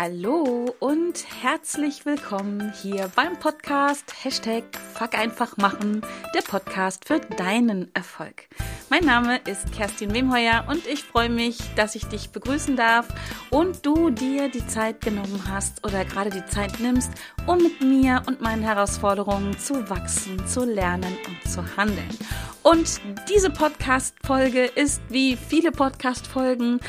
[0.00, 4.62] Hallo und herzlich willkommen hier beim Podcast Hashtag
[4.94, 6.02] Fuck einfach machen,
[6.36, 8.46] der Podcast für deinen Erfolg.
[8.90, 13.08] Mein Name ist Kerstin Wemheuer und ich freue mich, dass ich dich begrüßen darf
[13.50, 17.10] und du dir die Zeit genommen hast oder gerade die Zeit nimmst,
[17.48, 22.16] um mit mir und meinen Herausforderungen zu wachsen, zu lernen und zu handeln.
[22.62, 26.80] Und diese Podcast-Folge ist wie viele Podcast-Folgen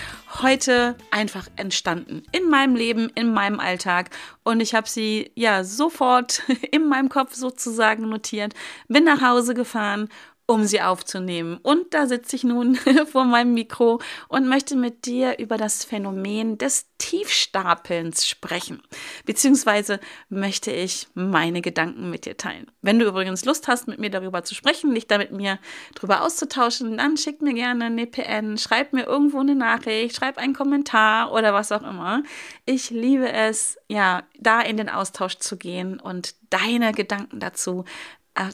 [0.42, 2.24] heute einfach entstanden.
[2.32, 4.12] In meinem Leben, in meinem Alltag.
[4.44, 8.54] Und ich habe sie ja sofort in meinem Kopf sozusagen notiert,
[8.88, 10.10] bin nach Hause gefahren
[10.50, 11.60] um sie aufzunehmen.
[11.62, 12.76] Und da sitze ich nun
[13.12, 18.82] vor meinem Mikro und möchte mit dir über das Phänomen des Tiefstapelns sprechen.
[19.26, 22.66] Beziehungsweise möchte ich meine Gedanken mit dir teilen.
[22.82, 25.60] Wenn du übrigens Lust hast, mit mir darüber zu sprechen, dich da mit mir
[25.94, 30.56] drüber auszutauschen, dann schick mir gerne eine PN, schreib mir irgendwo eine Nachricht, schreib einen
[30.56, 32.24] Kommentar oder was auch immer.
[32.66, 37.86] Ich liebe es, ja, da in den Austausch zu gehen und deine Gedanken dazu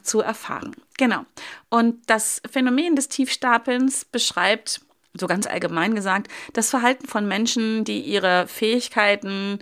[0.02, 0.75] zu erfahren.
[0.97, 1.25] Genau.
[1.69, 4.81] Und das Phänomen des Tiefstapelns beschreibt,
[5.14, 9.59] so ganz allgemein gesagt, das Verhalten von Menschen, die ihre Fähigkeiten,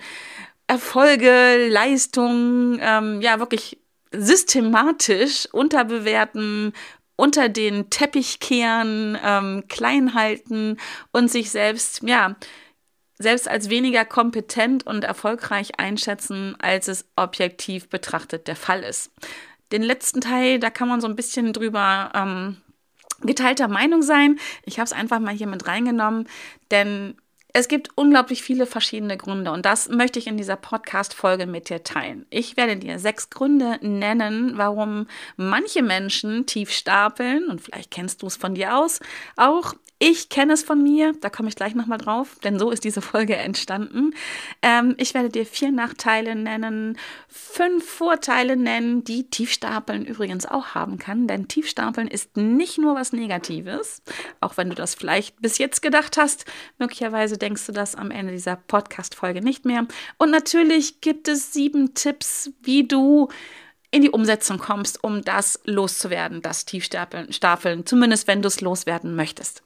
[0.68, 3.78] Erfolge, Leistungen, ähm, ja, wirklich
[4.12, 6.74] systematisch unterbewerten,
[7.16, 10.78] unter den Teppich kehren, ähm, klein halten
[11.12, 12.36] und sich selbst, ja,
[13.20, 19.12] selbst als weniger kompetent und erfolgreich einschätzen, als es objektiv betrachtet der Fall ist.
[19.74, 22.58] Den letzten Teil, da kann man so ein bisschen drüber ähm,
[23.22, 24.40] geteilter Meinung sein.
[24.66, 26.30] Ich habe es einfach mal hier mit reingenommen,
[26.72, 27.16] denn
[27.56, 31.84] es gibt unglaublich viele verschiedene Gründe und das möchte ich in dieser Podcast-Folge mit dir
[31.84, 32.26] teilen.
[32.32, 35.08] Ich werde dir sechs Gründe nennen, warum
[35.38, 39.00] manche Menschen tief stapeln und vielleicht kennst du es von dir aus
[39.36, 39.74] auch.
[40.06, 43.02] Ich kenne es von mir, da komme ich gleich nochmal drauf, denn so ist diese
[43.02, 44.14] Folge entstanden.
[44.62, 46.98] Ähm, ich werde dir vier Nachteile nennen,
[47.30, 53.14] fünf Vorteile nennen, die Tiefstapeln übrigens auch haben kann, denn Tiefstapeln ist nicht nur was
[53.14, 54.02] Negatives,
[54.42, 56.44] auch wenn du das vielleicht bis jetzt gedacht hast.
[56.80, 59.88] Möglicherweise denkst du das am Ende dieser Podcast-Folge nicht mehr.
[60.18, 63.30] Und natürlich gibt es sieben Tipps, wie du
[63.90, 69.64] in die Umsetzung kommst, um das loszuwerden, das Tiefstapeln, zumindest wenn du es loswerden möchtest.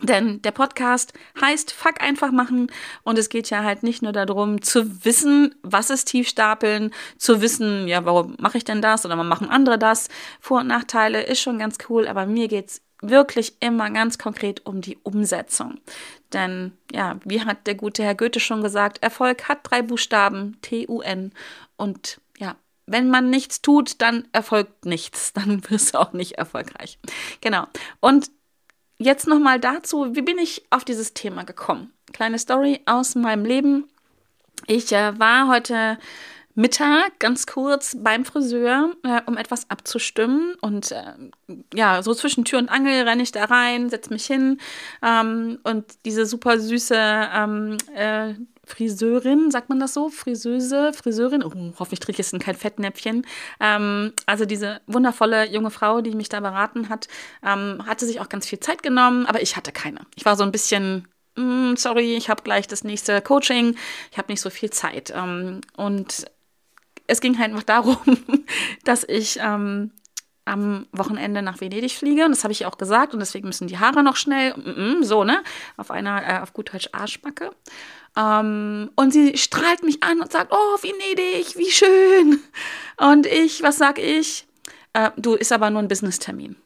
[0.00, 2.70] Denn der Podcast heißt Fuck einfach machen
[3.02, 7.88] und es geht ja halt nicht nur darum zu wissen, was ist Tiefstapeln, zu wissen,
[7.88, 10.08] ja, warum mache ich denn das oder warum machen andere das.
[10.40, 14.80] Vor- und Nachteile ist schon ganz cool, aber mir geht's wirklich immer ganz konkret um
[14.80, 15.80] die Umsetzung.
[16.32, 21.32] Denn ja, wie hat der gute Herr Goethe schon gesagt, Erfolg hat drei Buchstaben, T-U-N
[21.76, 25.32] und ja, wenn man nichts tut, dann erfolgt nichts.
[25.34, 26.98] Dann wirst du auch nicht erfolgreich.
[27.40, 27.66] Genau.
[28.00, 28.30] Und
[28.98, 31.92] jetzt nochmal dazu, wie bin ich auf dieses Thema gekommen?
[32.12, 33.88] Kleine Story aus meinem Leben.
[34.66, 35.98] Ich äh, war heute
[36.54, 40.56] Mittag ganz kurz beim Friseur, äh, um etwas abzustimmen.
[40.60, 41.14] Und äh,
[41.72, 44.58] ja, so zwischen Tür und Angel renne ich da rein, setze mich hin
[45.00, 48.34] ähm, und diese super süße ähm, äh,
[48.68, 50.10] Friseurin, sagt man das so?
[50.10, 53.26] Friseuse, Friseurin, oh, hoffentlich trägt jetzt kein Fettnäpfchen.
[53.60, 57.08] Ähm, also diese wundervolle junge Frau, die mich da beraten hat,
[57.42, 60.00] ähm, hatte sich auch ganz viel Zeit genommen, aber ich hatte keine.
[60.16, 63.74] Ich war so ein bisschen, mm, sorry, ich habe gleich das nächste Coaching,
[64.12, 65.12] ich habe nicht so viel Zeit.
[65.16, 66.26] Ähm, und
[67.06, 67.98] es ging halt einfach darum,
[68.84, 69.92] dass ich ähm,
[70.48, 72.24] am Wochenende nach Venedig fliege.
[72.24, 73.12] Und das habe ich auch gesagt.
[73.12, 75.42] Und deswegen müssen die Haare noch schnell, mm, mm, so, ne?
[75.76, 77.50] Auf einer, äh, auf gut Deutsch Arschbacke.
[78.16, 82.40] Ähm, und sie strahlt mich an und sagt, oh, Venedig, wie schön.
[82.96, 84.46] Und ich, was sag ich?
[84.94, 86.56] Äh, du, ist aber nur ein Business-Termin.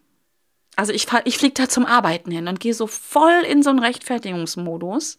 [0.76, 3.81] Also ich, ich fliege da zum Arbeiten hin und gehe so voll in so einen
[3.81, 5.19] Rechtfertigungsmodus.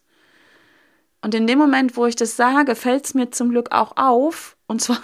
[1.22, 4.57] Und in dem Moment, wo ich das sage, fällt es mir zum Glück auch auf.
[4.68, 5.00] Und zwar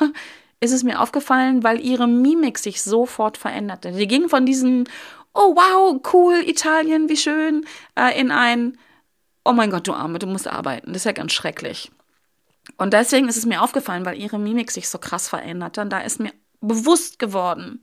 [0.59, 3.91] ist es mir aufgefallen, weil ihre Mimik sich sofort veränderte.
[3.91, 4.85] Die ging von diesem,
[5.33, 7.65] oh wow, cool, Italien, wie schön,
[7.95, 8.77] äh, in ein,
[9.45, 10.93] oh mein Gott, du Arme, du musst arbeiten.
[10.93, 11.91] Das ist ja ganz schrecklich.
[12.77, 15.81] Und deswegen ist es mir aufgefallen, weil ihre Mimik sich so krass veränderte.
[15.81, 17.81] Und da ist mir bewusst geworden,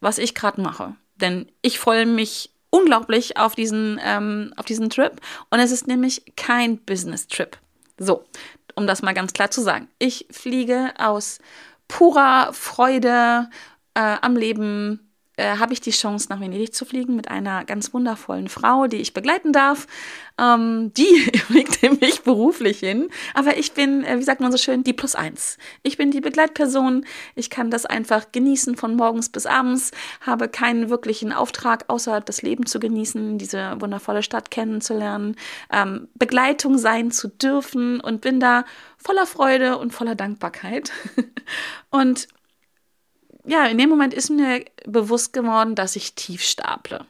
[0.00, 0.94] was ich gerade mache.
[1.16, 5.12] Denn ich freue mich unglaublich auf diesen, ähm, auf diesen Trip.
[5.50, 7.56] Und es ist nämlich kein Business-Trip.
[7.98, 8.24] So,
[8.74, 9.88] um das mal ganz klar zu sagen.
[9.98, 11.38] Ich fliege aus
[11.88, 13.48] purer Freude
[13.94, 17.94] äh, am Leben äh, habe ich die Chance, nach Venedig zu fliegen mit einer ganz
[17.94, 19.86] wundervollen Frau, die ich begleiten darf.
[20.38, 23.08] Ähm, die blickt mich beruflich hin.
[23.34, 25.56] Aber ich bin, äh, wie sagt man so schön, die Plus eins.
[25.82, 27.06] Ich bin die Begleitperson.
[27.34, 29.90] Ich kann das einfach genießen von morgens bis abends,
[30.20, 35.36] habe keinen wirklichen Auftrag, außer das Leben zu genießen, diese wundervolle Stadt kennenzulernen,
[35.72, 38.64] ähm, Begleitung sein zu dürfen und bin da
[38.98, 40.92] voller Freude und voller Dankbarkeit.
[41.90, 42.28] und
[43.44, 47.04] ja, in dem Moment ist mir bewusst geworden, dass ich tief staple.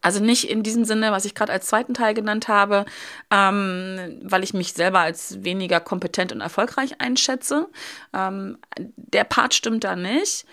[0.00, 2.84] Also nicht in diesem Sinne, was ich gerade als zweiten Teil genannt habe,
[3.30, 7.68] ähm, weil ich mich selber als weniger kompetent und erfolgreich einschätze.
[8.14, 10.46] Ähm, der Part stimmt da nicht.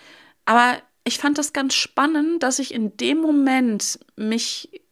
[0.46, 4.82] Aber ich fand das ganz spannend, dass ich in dem Moment mich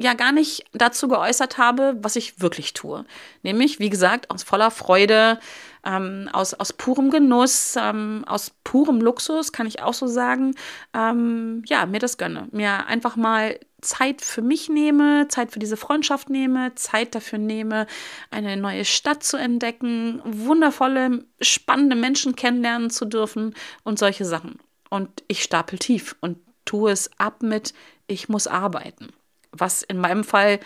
[0.00, 3.04] ja gar nicht dazu geäußert habe, was ich wirklich tue.
[3.42, 5.38] Nämlich, wie gesagt, aus voller Freude,
[5.84, 10.54] ähm, aus, aus purem Genuss, ähm, aus purem Luxus, kann ich auch so sagen,
[10.94, 12.48] ähm, ja, mir das gönne.
[12.50, 17.86] Mir einfach mal Zeit für mich nehme, Zeit für diese Freundschaft nehme, Zeit dafür nehme,
[18.30, 23.54] eine neue Stadt zu entdecken, wundervolle, spannende Menschen kennenlernen zu dürfen
[23.84, 24.58] und solche Sachen.
[24.88, 27.74] Und ich stapel tief und tue es ab mit,
[28.06, 29.10] ich muss arbeiten.
[29.52, 30.60] Was in meinem Fall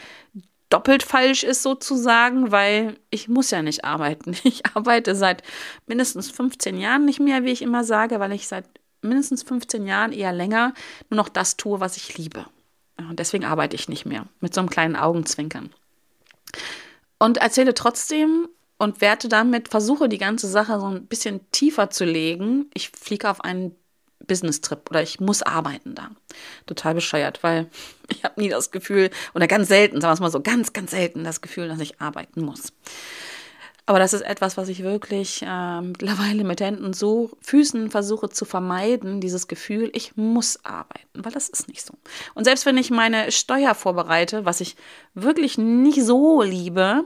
[0.70, 4.36] doppelt falsch ist sozusagen, weil ich muss ja nicht arbeiten.
[4.44, 5.42] Ich arbeite seit
[5.86, 8.68] mindestens 15 Jahren nicht mehr, wie ich immer sage, weil ich seit
[9.00, 10.74] mindestens 15 Jahren eher länger
[11.10, 12.46] nur noch das tue, was ich liebe.
[12.96, 15.70] Und deswegen arbeite ich nicht mehr mit so einem kleinen Augenzwinkern.
[17.18, 18.48] Und erzähle trotzdem
[18.78, 22.70] und werte damit, versuche die ganze Sache so ein bisschen tiefer zu legen.
[22.74, 23.76] Ich fliege auf einen
[24.26, 26.10] Business-Trip oder ich muss arbeiten da.
[26.66, 27.68] Total bescheuert, weil
[28.08, 30.90] ich habe nie das Gefühl, oder ganz selten, sagen wir es mal so, ganz, ganz
[30.90, 32.72] selten das Gefühl, dass ich arbeiten muss.
[33.86, 38.46] Aber das ist etwas, was ich wirklich äh, mittlerweile mit Händen so Füßen versuche zu
[38.46, 41.92] vermeiden, dieses Gefühl, ich muss arbeiten, weil das ist nicht so.
[42.34, 44.76] Und selbst wenn ich meine Steuer vorbereite, was ich
[45.12, 47.04] wirklich nicht so liebe,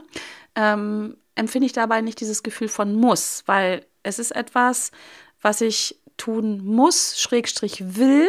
[0.55, 4.91] ähm, empfinde ich dabei nicht dieses Gefühl von muss, weil es ist etwas,
[5.41, 8.27] was ich tun muss, Schrägstrich will,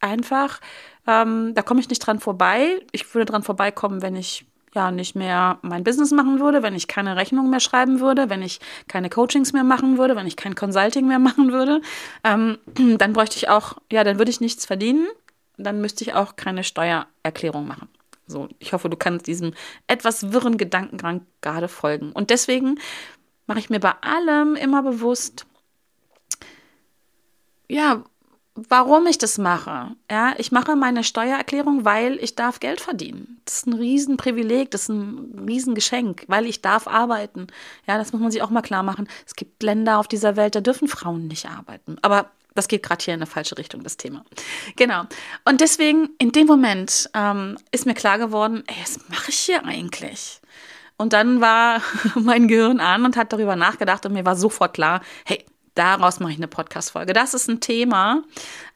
[0.00, 0.60] einfach.
[1.06, 2.80] Ähm, da komme ich nicht dran vorbei.
[2.92, 6.88] Ich würde dran vorbeikommen, wenn ich ja nicht mehr mein Business machen würde, wenn ich
[6.88, 10.54] keine Rechnung mehr schreiben würde, wenn ich keine Coachings mehr machen würde, wenn ich kein
[10.54, 11.82] Consulting mehr machen würde,
[12.24, 12.58] ähm,
[12.98, 15.06] dann bräuchte ich auch, ja, dann würde ich nichts verdienen,
[15.58, 17.88] dann müsste ich auch keine Steuererklärung machen.
[18.26, 19.52] So, ich hoffe, du kannst diesem
[19.88, 22.12] etwas wirren Gedankengang gerade folgen.
[22.12, 22.78] Und deswegen
[23.46, 25.44] mache ich mir bei allem immer bewusst,
[27.68, 28.02] ja,
[28.54, 29.96] warum ich das mache.
[30.10, 33.40] Ja, ich mache meine Steuererklärung, weil ich darf Geld verdienen.
[33.44, 37.46] Das ist ein Riesenprivileg, das ist ein Riesengeschenk, weil ich darf arbeiten.
[37.86, 39.08] Ja, das muss man sich auch mal klar machen.
[39.26, 41.96] Es gibt Länder auf dieser Welt, da dürfen Frauen nicht arbeiten.
[42.02, 44.24] Aber das geht gerade hier in eine falsche Richtung, das Thema.
[44.76, 45.04] Genau.
[45.44, 49.64] Und deswegen, in dem Moment ähm, ist mir klar geworden, ey, was mache ich hier
[49.64, 50.40] eigentlich?
[50.98, 51.80] Und dann war
[52.14, 56.32] mein Gehirn an und hat darüber nachgedacht und mir war sofort klar, hey, daraus mache
[56.32, 57.12] ich eine Podcast-Folge.
[57.12, 58.22] Das ist ein Thema,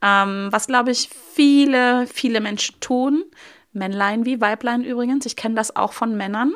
[0.03, 3.25] ähm, was, glaube ich, viele, viele Menschen tun.
[3.73, 5.27] Männlein wie Weiblein übrigens.
[5.27, 6.55] Ich kenne das auch von Männern.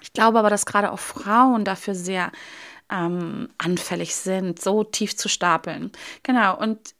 [0.00, 2.30] Ich glaube aber, dass gerade auch Frauen dafür sehr
[2.90, 5.92] ähm, anfällig sind, so tief zu stapeln.
[6.22, 6.94] Genau, und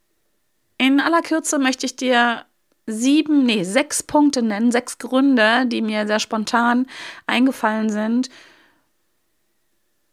[0.77, 2.45] in aller Kürze möchte ich dir
[2.87, 6.87] sieben, nee, sechs Punkte nennen, sechs Gründe, die mir sehr spontan
[7.27, 8.29] eingefallen sind,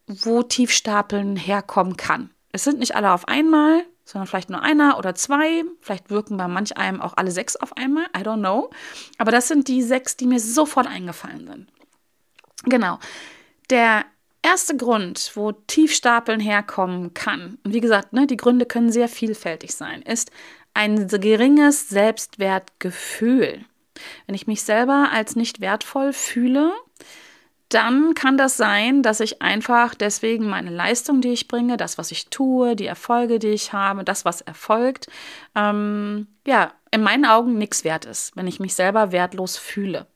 [0.08, 2.31] wo Tiefstapeln herkommen kann.
[2.52, 5.64] Es sind nicht alle auf einmal, sondern vielleicht nur einer oder zwei.
[5.81, 8.05] Vielleicht wirken bei manch einem auch alle sechs auf einmal.
[8.16, 8.70] I don't know.
[9.19, 11.69] Aber das sind die sechs, die mir sofort eingefallen sind.
[12.65, 12.98] Genau.
[13.70, 14.06] Der
[14.43, 19.74] erste Grund, wo Tiefstapeln herkommen kann, und wie gesagt, ne, die Gründe können sehr vielfältig
[19.74, 20.31] sein, ist
[20.74, 23.65] ein geringes Selbstwertgefühl.
[24.27, 26.72] Wenn ich mich selber als nicht wertvoll fühle,
[27.69, 32.10] dann kann das sein, dass ich einfach deswegen meine Leistung, die ich bringe, das, was
[32.10, 35.08] ich tue, die Erfolge, die ich habe, das, was erfolgt,
[35.55, 40.06] ähm, ja, in meinen Augen nichts wert ist, wenn ich mich selber wertlos fühle.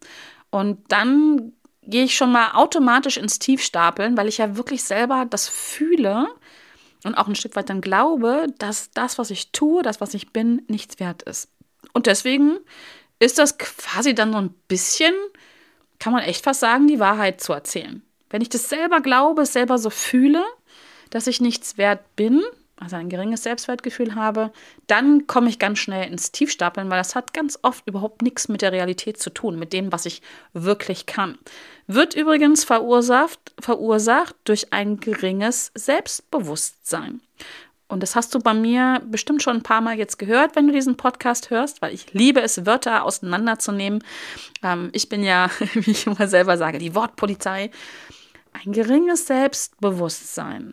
[0.51, 5.49] Und dann gehe ich schon mal automatisch ins Tiefstapeln, weil ich ja wirklich selber das
[5.49, 6.29] fühle
[7.05, 10.33] und auch ein Stück weit dann glaube, dass das, was ich tue, das, was ich
[10.33, 11.51] bin, nichts wert ist.
[11.93, 12.59] Und deswegen
[13.19, 15.15] ist das quasi dann so ein bisschen
[16.03, 18.03] kann man echt fast sagen, die Wahrheit zu erzählen.
[18.29, 20.43] Wenn ich das selber glaube, selber so fühle,
[21.11, 22.43] dass ich nichts wert bin,
[22.75, 24.51] also ein geringes Selbstwertgefühl habe,
[24.89, 28.63] dann komme ich ganz schnell ins Tiefstapeln, weil das hat ganz oft überhaupt nichts mit
[28.63, 30.23] der Realität zu tun, mit dem, was ich
[30.55, 31.39] wirklich kann.
[31.87, 37.21] Wird übrigens verursacht, verursacht durch ein geringes Selbstbewusstsein.
[37.93, 40.73] Und das hast du bei mir bestimmt schon ein paar Mal jetzt gehört, wenn du
[40.73, 44.03] diesen Podcast hörst, weil ich liebe es, Wörter auseinanderzunehmen.
[44.63, 47.71] Ähm, ich bin ja, wie ich immer selber sage, die Wortpolizei.
[48.55, 50.73] Ein geringes Selbstbewusstsein.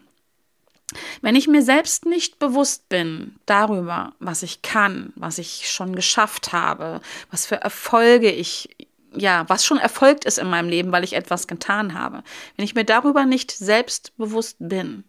[1.21, 6.53] Wenn ich mir selbst nicht bewusst bin darüber, was ich kann, was ich schon geschafft
[6.53, 8.69] habe, was für Erfolge ich,
[9.13, 12.23] ja, was schon erfolgt ist in meinem Leben, weil ich etwas getan habe,
[12.55, 15.03] wenn ich mir darüber nicht selbstbewusst bin,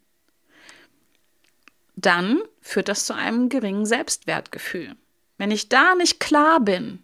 [2.07, 4.97] dann führt das zu einem geringen Selbstwertgefühl.
[5.38, 7.02] Wenn ich da nicht klar bin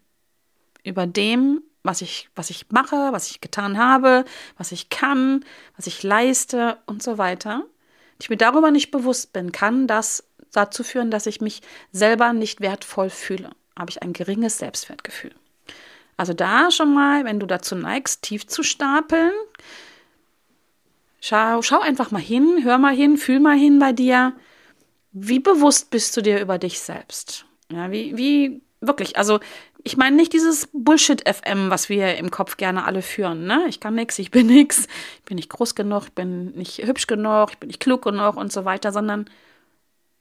[0.82, 4.24] über dem, was ich, was ich mache, was ich getan habe,
[4.58, 5.44] was ich kann,
[5.76, 7.64] was ich leiste und so weiter,
[8.20, 11.62] ich mir darüber nicht bewusst bin, kann das dazu führen, dass ich mich
[11.92, 13.50] selber nicht wertvoll fühle.
[13.78, 15.34] Habe ich ein geringes Selbstwertgefühl.
[16.16, 19.32] Also da schon mal, wenn du dazu neigst, tief zu stapeln,
[21.20, 24.32] schau, schau einfach mal hin, hör mal hin, fühl mal hin bei dir.
[25.18, 27.46] Wie bewusst bist du dir über dich selbst?
[27.72, 29.40] Ja, wie, wie wirklich, also
[29.82, 33.46] ich meine nicht dieses Bullshit-FM, was wir im Kopf gerne alle führen.
[33.46, 33.64] Ne?
[33.66, 37.06] Ich kann nichts, ich bin nichts, ich bin nicht groß genug, ich bin nicht hübsch
[37.06, 39.30] genug, ich bin nicht klug genug und so weiter, sondern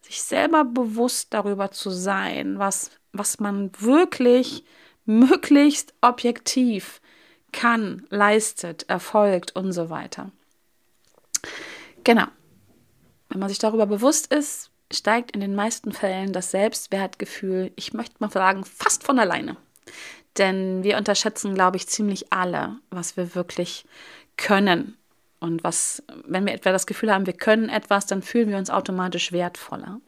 [0.02, 4.64] sich selber bewusst darüber zu sein, was, was man wirklich
[5.04, 7.02] möglichst objektiv
[7.52, 10.32] kann, leistet, erfolgt und so weiter.
[12.06, 12.28] Genau.
[13.28, 18.15] Wenn man sich darüber bewusst ist, steigt in den meisten Fällen das Selbstwertgefühl, ich möchte
[18.20, 19.58] mal sagen, fast von alleine.
[20.38, 23.86] Denn wir unterschätzen, glaube ich, ziemlich alle, was wir wirklich
[24.38, 24.98] können.
[25.39, 28.70] Und was, wenn wir etwa das Gefühl haben, wir können etwas, dann fühlen wir uns
[28.70, 30.00] automatisch wertvoller.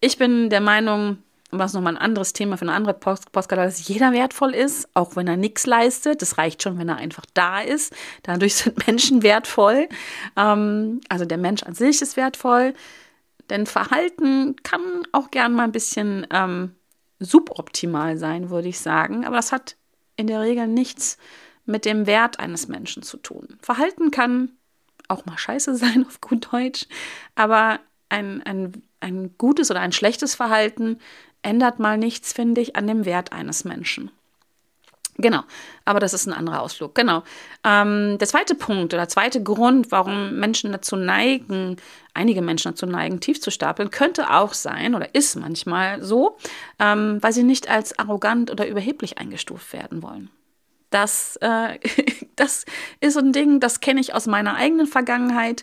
[0.00, 1.18] Ich bin der Meinung,
[1.50, 5.28] was nochmal ein anderes Thema für eine andere Postkarte, dass jeder wertvoll ist, auch wenn
[5.28, 6.22] er nichts leistet.
[6.22, 7.94] Das reicht schon, wenn er einfach da ist.
[8.22, 9.88] Dadurch sind Menschen wertvoll.
[10.36, 12.74] Ähm, also der Mensch an sich ist wertvoll.
[13.50, 16.74] Denn Verhalten kann auch gern mal ein bisschen ähm,
[17.20, 19.24] suboptimal sein, würde ich sagen.
[19.24, 19.76] Aber das hat
[20.16, 21.18] in der Regel nichts
[21.66, 23.58] mit dem Wert eines Menschen zu tun.
[23.60, 24.50] Verhalten kann
[25.08, 26.86] auch mal scheiße sein, auf gut Deutsch.
[27.34, 30.98] Aber ein, ein, ein gutes oder ein schlechtes Verhalten
[31.42, 34.10] ändert mal nichts, finde ich, an dem Wert eines Menschen.
[35.24, 35.40] Genau,
[35.86, 36.94] aber das ist ein anderer Ausflug.
[36.94, 37.22] Genau.
[37.64, 41.78] Ähm, der zweite Punkt oder zweite Grund, warum Menschen dazu neigen,
[42.12, 46.36] einige Menschen dazu neigen, tief zu stapeln, könnte auch sein oder ist manchmal so,
[46.78, 50.28] ähm, weil sie nicht als arrogant oder überheblich eingestuft werden wollen.
[50.90, 51.78] Das, äh,
[52.36, 52.66] das
[53.00, 55.62] ist so ein Ding, das kenne ich aus meiner eigenen Vergangenheit.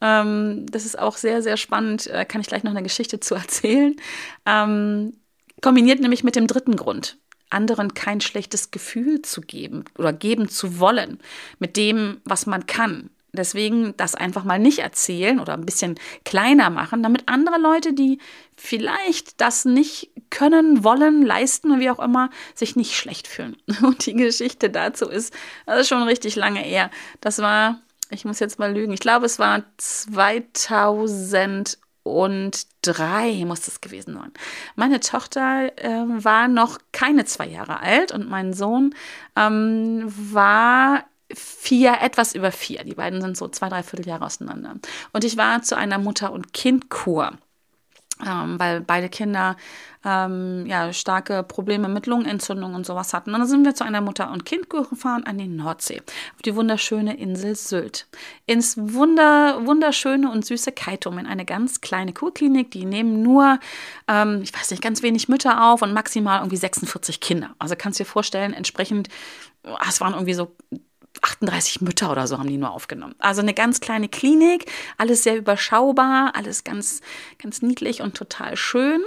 [0.00, 2.06] Ähm, das ist auch sehr, sehr spannend.
[2.06, 3.96] Äh, kann ich gleich noch eine Geschichte zu erzählen.
[4.46, 5.14] Ähm,
[5.62, 7.18] kombiniert nämlich mit dem dritten Grund
[7.50, 11.18] anderen kein schlechtes Gefühl zu geben oder geben zu wollen
[11.58, 13.10] mit dem, was man kann.
[13.32, 18.18] Deswegen das einfach mal nicht erzählen oder ein bisschen kleiner machen, damit andere Leute, die
[18.56, 23.56] vielleicht das nicht können, wollen, leisten oder wie auch immer, sich nicht schlecht fühlen.
[23.82, 25.32] Und die Geschichte dazu ist,
[25.66, 26.90] das ist schon richtig lange her.
[27.20, 27.80] Das war,
[28.10, 34.14] ich muss jetzt mal lügen, ich glaube, es war 2000 und drei muss es gewesen
[34.14, 34.32] sein.
[34.74, 38.94] Meine Tochter äh, war noch keine zwei Jahre alt und mein Sohn
[39.36, 42.84] ähm, war vier, etwas über vier.
[42.84, 44.76] Die beiden sind so zwei, drei Vierteljahre auseinander.
[45.12, 47.38] Und ich war zu einer Mutter- und Kindkur
[48.26, 49.56] ähm, weil beide Kinder
[50.04, 53.34] ähm, ja, starke Probleme mit Lungenentzündung und sowas hatten.
[53.34, 56.00] Und dann sind wir zu einer Mutter und Kind gefahren an die Nordsee,
[56.34, 58.06] auf die wunderschöne Insel Sylt.
[58.46, 62.70] Ins wunder, wunderschöne und süße Kaitum, in eine ganz kleine Kurklinik.
[62.70, 63.58] Die nehmen nur,
[64.08, 67.54] ähm, ich weiß nicht, ganz wenig Mütter auf und maximal irgendwie 46 Kinder.
[67.58, 69.08] Also kannst du dir vorstellen, entsprechend,
[69.64, 70.56] ah, es waren irgendwie so
[71.22, 73.14] 38 Mütter oder so haben die nur aufgenommen.
[73.18, 77.00] Also eine ganz kleine Klinik, alles sehr überschaubar, alles ganz,
[77.38, 79.02] ganz niedlich und total schön.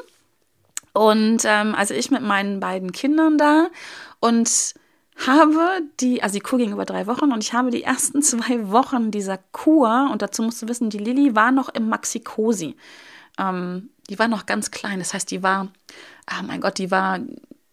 [0.94, 3.70] Und ähm, also ich mit meinen beiden Kindern da
[4.20, 4.76] und
[5.28, 8.70] habe die, also die Kur ging über drei Wochen und ich habe die ersten zwei
[8.70, 12.76] Wochen dieser Kur, und dazu musst du wissen, die Lilly war noch im Maxi-Cosi.
[13.40, 15.70] Ähm, die war noch ganz klein, das heißt, die war,
[16.30, 17.20] oh mein Gott, die war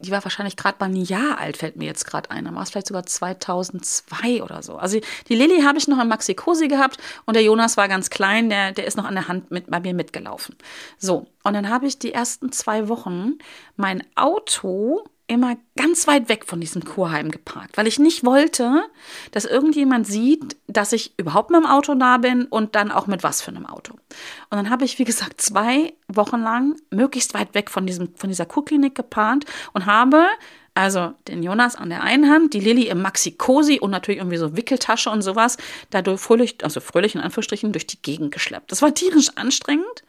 [0.00, 2.45] die war wahrscheinlich gerade mal ein Jahr alt, fällt mir jetzt gerade ein.
[2.45, 4.76] Dann war es vielleicht sogar 2002 oder so.
[4.76, 8.11] Also die Lilly habe ich noch im Maxi Cosi gehabt und der Jonas war ganz
[8.11, 10.57] klein, der, der ist noch an der Hand mit, bei mir mitgelaufen.
[10.99, 13.38] So, und dann habe ich die ersten zwei Wochen
[13.76, 18.83] mein Auto immer ganz weit weg von diesem Kurheim geparkt, weil ich nicht wollte,
[19.31, 23.23] dass irgendjemand sieht, dass ich überhaupt mit dem Auto da bin und dann auch mit
[23.23, 23.95] was für einem Auto.
[23.95, 28.29] Und dann habe ich, wie gesagt, zwei Wochen lang möglichst weit weg von, diesem, von
[28.29, 30.27] dieser Kurklinik geparkt und habe
[30.75, 34.37] also den Jonas an der einen Hand, die Lilly im Maxi Cosi und natürlich irgendwie
[34.37, 35.59] so Wickeltasche und sowas,
[35.91, 38.73] dadurch fröhlich, also fröhlich in Anführungsstrichen, durch die Gegend geschleppt.
[38.73, 40.03] Das war tierisch anstrengend,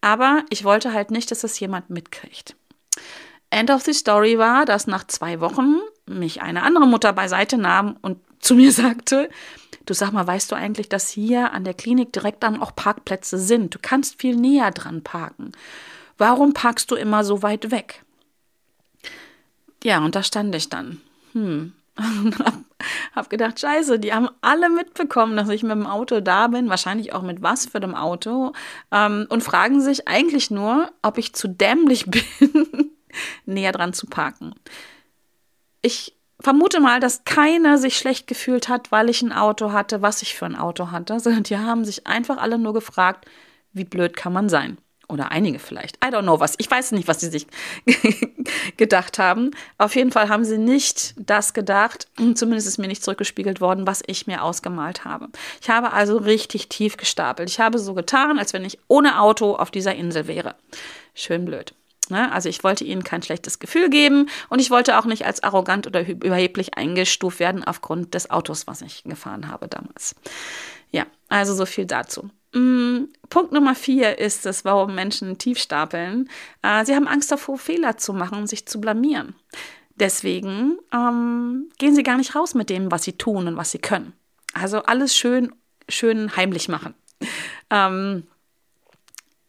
[0.00, 2.54] Aber ich wollte halt nicht, dass das jemand mitkriegt.
[3.50, 5.76] End of the Story war, dass nach zwei Wochen
[6.06, 9.28] mich eine andere Mutter beiseite nahm und zu mir sagte,
[9.84, 13.38] du sag mal, weißt du eigentlich, dass hier an der Klinik direkt dann auch Parkplätze
[13.38, 13.74] sind?
[13.74, 15.52] Du kannst viel näher dran parken.
[16.18, 18.04] Warum parkst du immer so weit weg?
[19.82, 21.00] Ja, und da stand ich dann.
[21.32, 21.72] Hm.
[23.14, 27.12] Hab gedacht, scheiße, die haben alle mitbekommen, dass ich mit dem Auto da bin, wahrscheinlich
[27.12, 28.52] auch mit was für dem Auto,
[28.92, 32.87] ähm, und fragen sich eigentlich nur, ob ich zu dämlich bin,
[33.46, 34.54] näher dran zu parken.
[35.82, 40.22] Ich vermute mal, dass keiner sich schlecht gefühlt hat, weil ich ein Auto hatte, was
[40.22, 43.26] ich für ein Auto hatte, sondern die haben sich einfach alle nur gefragt,
[43.72, 44.78] wie blöd kann man sein?
[45.10, 45.96] Oder einige vielleicht.
[46.04, 46.54] I don't know was.
[46.58, 47.46] Ich weiß nicht, was sie sich
[48.76, 49.52] gedacht haben.
[49.78, 52.08] Auf jeden Fall haben sie nicht das gedacht.
[52.34, 55.30] Zumindest ist mir nicht zurückgespiegelt worden, was ich mir ausgemalt habe.
[55.62, 57.48] Ich habe also richtig tief gestapelt.
[57.48, 60.56] Ich habe so getan, als wenn ich ohne Auto auf dieser Insel wäre.
[61.14, 61.72] Schön blöd.
[62.10, 62.30] Ne?
[62.32, 65.86] Also ich wollte ihnen kein schlechtes Gefühl geben und ich wollte auch nicht als arrogant
[65.86, 70.14] oder überheblich eingestuft werden aufgrund des Autos, was ich gefahren habe damals.
[70.90, 72.30] Ja, also so viel dazu.
[72.52, 76.30] Mm, Punkt Nummer vier ist es, warum Menschen tief stapeln.
[76.62, 79.34] Äh, sie haben Angst davor, Fehler zu machen und sich zu blamieren.
[79.96, 83.80] Deswegen ähm, gehen sie gar nicht raus mit dem, was sie tun und was sie
[83.80, 84.12] können.
[84.54, 85.52] Also alles schön,
[85.88, 86.94] schön heimlich machen.
[87.70, 88.24] Ähm,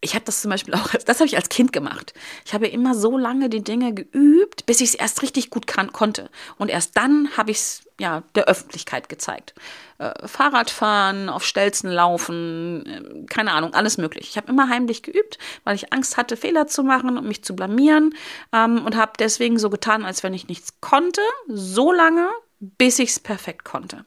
[0.01, 2.13] ich habe das zum Beispiel auch, das habe ich als Kind gemacht.
[2.45, 5.91] Ich habe immer so lange die Dinge geübt, bis ich es erst richtig gut kann,
[5.91, 6.29] konnte.
[6.57, 9.53] Und erst dann habe ich es ja der Öffentlichkeit gezeigt.
[9.97, 14.29] Äh, Fahrradfahren, auf Stelzen laufen, äh, keine Ahnung, alles möglich.
[14.29, 17.55] Ich habe immer heimlich geübt, weil ich Angst hatte, Fehler zu machen und mich zu
[17.55, 18.15] blamieren
[18.53, 22.29] ähm, und habe deswegen so getan, als wenn ich nichts konnte, so lange,
[22.59, 24.05] bis ich es perfekt konnte.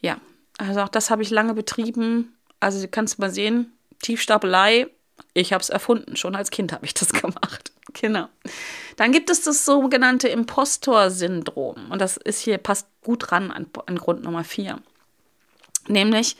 [0.00, 0.18] Ja,
[0.58, 2.36] also auch das habe ich lange betrieben.
[2.58, 3.72] Also du kannst mal sehen,
[4.02, 4.88] Tiefstapelei
[5.34, 6.16] ich habe es erfunden.
[6.16, 7.72] Schon als Kind habe ich das gemacht.
[7.92, 8.28] Genau.
[8.96, 11.90] Dann gibt es das sogenannte Impostor-Syndrom.
[11.90, 14.80] Und das ist hier, passt gut ran an, an Grund Nummer vier.
[15.88, 16.36] Nämlich,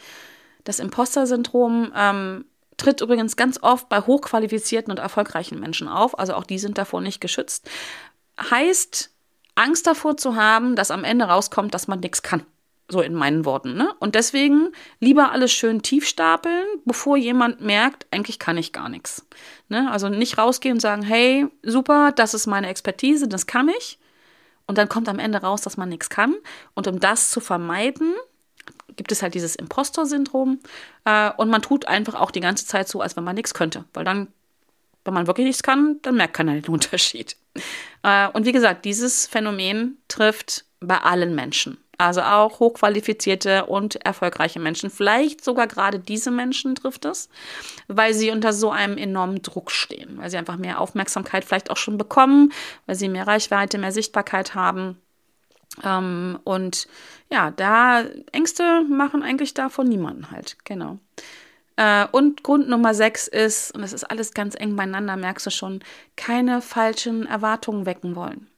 [0.64, 2.44] das Imposter-Syndrom ähm,
[2.76, 6.18] tritt übrigens ganz oft bei hochqualifizierten und erfolgreichen Menschen auf.
[6.18, 7.70] Also auch die sind davor nicht geschützt.
[8.40, 9.10] Heißt,
[9.54, 12.44] Angst davor zu haben, dass am Ende rauskommt, dass man nichts kann.
[12.88, 13.74] So in meinen Worten.
[13.74, 13.92] Ne?
[13.98, 14.68] Und deswegen
[15.00, 19.26] lieber alles schön tief stapeln, bevor jemand merkt, eigentlich kann ich gar nichts.
[19.68, 19.90] Ne?
[19.90, 23.98] Also nicht rausgehen und sagen, hey, super, das ist meine Expertise, das kann ich.
[24.66, 26.34] Und dann kommt am Ende raus, dass man nichts kann.
[26.74, 28.14] Und um das zu vermeiden,
[28.96, 30.60] gibt es halt dieses Impostor-Syndrom.
[31.04, 33.84] Äh, und man tut einfach auch die ganze Zeit so, als wenn man nichts könnte.
[33.92, 34.28] Weil dann,
[35.04, 37.36] wenn man wirklich nichts kann, dann merkt keiner den Unterschied.
[38.02, 41.78] Äh, und wie gesagt, dieses Phänomen trifft bei allen Menschen.
[41.98, 44.90] Also auch hochqualifizierte und erfolgreiche Menschen.
[44.90, 47.30] Vielleicht sogar gerade diese Menschen trifft es,
[47.88, 51.76] weil sie unter so einem enormen Druck stehen, weil sie einfach mehr Aufmerksamkeit vielleicht auch
[51.78, 52.52] schon bekommen,
[52.84, 55.00] weil sie mehr Reichweite, mehr Sichtbarkeit haben.
[55.82, 56.86] Ähm, und
[57.30, 60.98] ja, da Ängste machen eigentlich davon niemanden halt, genau.
[61.76, 65.50] Äh, und Grund Nummer sechs ist, und das ist alles ganz eng beieinander, merkst du
[65.50, 65.80] schon,
[66.16, 68.48] keine falschen Erwartungen wecken wollen.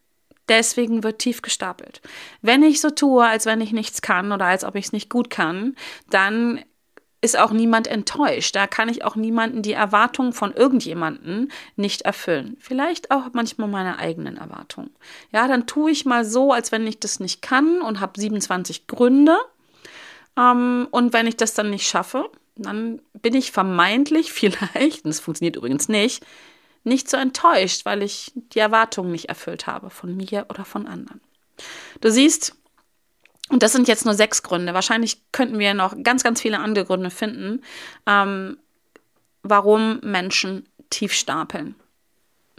[0.49, 2.01] Deswegen wird tief gestapelt.
[2.43, 5.11] Wenn ich so tue, als wenn ich nichts kann oder als ob ich es nicht
[5.11, 5.77] gut kann,
[6.11, 6.65] dann
[7.21, 8.55] ist auch niemand enttäuscht.
[8.55, 12.57] Da kann ich auch niemanden die Erwartungen von irgendjemanden nicht erfüllen.
[12.61, 14.91] Vielleicht auch manchmal meine eigenen Erwartungen.
[15.33, 18.87] Ja, dann tue ich mal so, als wenn ich das nicht kann und habe 27
[18.87, 19.37] Gründe.
[20.37, 25.21] Ähm, und wenn ich das dann nicht schaffe, dann bin ich vermeintlich vielleicht, und das
[25.21, 26.25] funktioniert übrigens nicht,
[26.89, 31.21] nicht so enttäuscht, weil ich die Erwartungen nicht erfüllt habe von mir oder von anderen.
[32.01, 32.55] Du siehst,
[33.49, 34.75] und das sind jetzt nur sechs Gründe.
[34.75, 37.63] Wahrscheinlich könnten wir noch ganz, ganz viele andere Gründe finden,
[38.07, 38.59] ähm,
[39.43, 41.75] warum Menschen tief stapeln.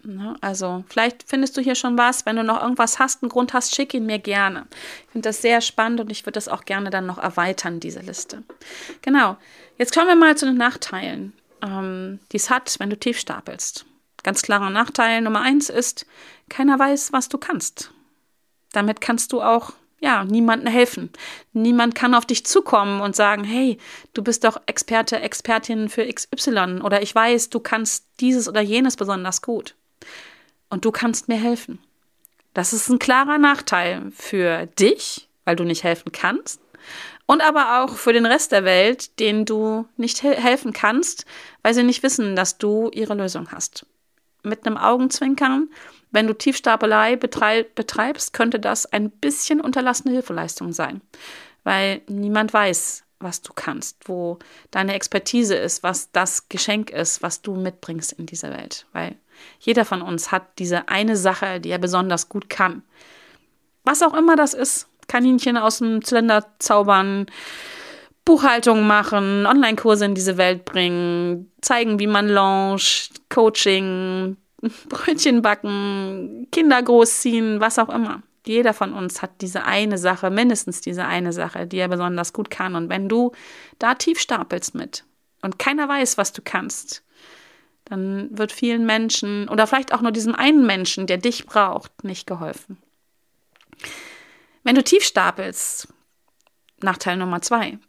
[0.03, 0.35] Ne?
[0.41, 2.25] Also vielleicht findest du hier schon was.
[2.25, 4.67] Wenn du noch irgendwas hast, einen Grund hast, schick ihn mir gerne.
[5.05, 7.99] Ich finde das sehr spannend und ich würde das auch gerne dann noch erweitern, diese
[7.99, 8.43] Liste.
[9.01, 9.37] Genau.
[9.77, 13.85] Jetzt kommen wir mal zu den Nachteilen, ähm, die es hat, wenn du tief stapelst.
[14.23, 16.05] Ganz klarer Nachteil Nummer eins ist,
[16.49, 17.91] keiner weiß, was du kannst.
[18.71, 21.10] Damit kannst du auch ja, niemandem helfen.
[21.53, 23.77] Niemand kann auf dich zukommen und sagen, hey,
[24.13, 28.95] du bist doch Experte, Expertin für XY oder ich weiß, du kannst dieses oder jenes
[28.95, 29.75] besonders gut.
[30.69, 31.79] Und du kannst mir helfen.
[32.53, 36.62] Das ist ein klarer Nachteil für dich, weil du nicht helfen kannst.
[37.25, 41.25] Und aber auch für den Rest der Welt, denen du nicht helfen kannst,
[41.62, 43.86] weil sie nicht wissen, dass du ihre Lösung hast
[44.43, 45.69] mit einem Augenzwinkern,
[46.12, 51.02] wenn du Tiefstapelei betreibst, könnte das ein bisschen unterlassene Hilfeleistung sein,
[51.63, 54.39] weil niemand weiß, was du kannst, wo
[54.71, 58.86] deine Expertise ist, was das Geschenk ist, was du mitbringst in dieser Welt.
[58.93, 59.17] Weil
[59.60, 62.82] jeder von uns hat diese eine Sache, die er besonders gut kann.
[63.84, 64.88] Was auch immer das ist.
[65.08, 67.25] Kaninchen aus dem Zylinder zaubern,
[68.29, 74.37] Buchhaltung machen, Online-Kurse in diese Welt bringen, zeigen, wie man launcht, Coaching,
[74.87, 78.21] Brötchen backen, Kinder großziehen, was auch immer.
[78.45, 82.51] Jeder von uns hat diese eine Sache, mindestens diese eine Sache, die er besonders gut
[82.51, 82.75] kann.
[82.75, 83.31] Und wenn du
[83.79, 85.05] da tief stapelst mit
[85.41, 87.03] und keiner weiß, was du kannst,
[87.85, 92.27] dann wird vielen Menschen oder vielleicht auch nur diesem einen Menschen, der dich braucht, nicht
[92.27, 92.77] geholfen.
[94.63, 95.87] Wenn du tief stapelst,
[96.83, 97.79] Nachteil Nummer zwei,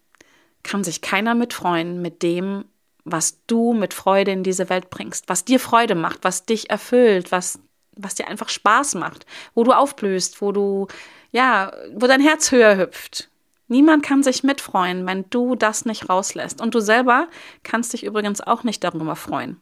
[0.63, 2.65] kann sich keiner mitfreuen mit dem,
[3.05, 7.33] was du mit Freude in diese Welt bringst, was dir Freude macht, was dich erfüllt,
[7.33, 7.59] was,
[7.97, 10.87] was dir einfach Spaß macht, wo du aufblühst, wo du,
[11.33, 13.29] ja, wo dein Herz höher hüpft.
[13.69, 16.61] Niemand kann sich mitfreuen, wenn du das nicht rauslässt.
[16.61, 17.29] Und du selber
[17.63, 19.61] kannst dich übrigens auch nicht darüber freuen,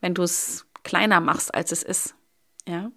[0.00, 2.14] wenn du es kleiner machst, als es ist.
[2.66, 2.90] Ja?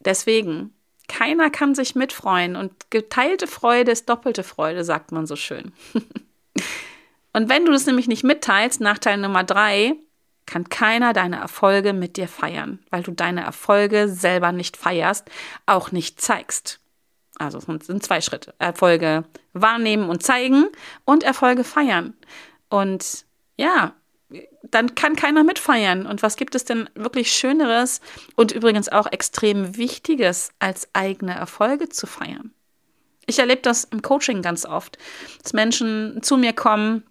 [0.00, 0.72] Deswegen,
[1.06, 5.72] keiner kann sich mitfreuen und geteilte Freude ist doppelte Freude, sagt man so schön.
[7.38, 9.94] Und wenn du das nämlich nicht mitteilst, Nachteil Nummer drei,
[10.44, 15.30] kann keiner deine Erfolge mit dir feiern, weil du deine Erfolge selber nicht feierst,
[15.64, 16.80] auch nicht zeigst.
[17.38, 18.54] Also es sind zwei Schritte.
[18.58, 19.22] Erfolge
[19.52, 20.64] wahrnehmen und zeigen
[21.04, 22.14] und Erfolge feiern.
[22.70, 23.24] Und
[23.56, 23.94] ja,
[24.64, 26.06] dann kann keiner mitfeiern.
[26.06, 28.00] Und was gibt es denn wirklich Schöneres
[28.34, 32.52] und übrigens auch extrem Wichtiges, als eigene Erfolge zu feiern?
[33.26, 34.98] Ich erlebe das im Coaching ganz oft,
[35.40, 37.04] dass Menschen zu mir kommen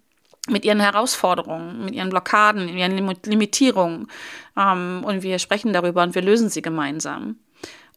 [0.48, 4.08] mit ihren Herausforderungen, mit ihren Blockaden, mit ihren Limitierungen.
[4.56, 7.36] Ähm, und wir sprechen darüber und wir lösen sie gemeinsam.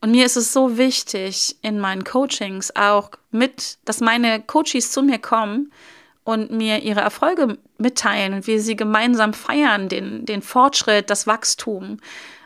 [0.02, 5.04] Und mir ist es so wichtig in meinen Coachings auch mit, dass meine Coaches zu
[5.04, 5.72] mir kommen
[6.24, 11.98] und mir ihre Erfolge mitteilen und wir sie gemeinsam feiern, den, den Fortschritt, das Wachstum.